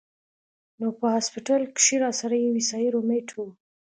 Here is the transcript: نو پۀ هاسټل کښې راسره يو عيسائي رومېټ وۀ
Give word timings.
نو 0.79 0.87
پۀ 0.97 1.05
هاسټل 1.13 1.61
کښې 1.75 1.95
راسره 2.03 2.35
يو 2.45 2.51
عيسائي 2.59 2.87
رومېټ 2.95 3.27
وۀ 3.35 3.45